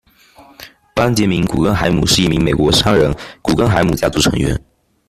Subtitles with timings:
[0.95, 4.59] 班杰明·古根海姆是一名美国商人，古根海姆家族成员。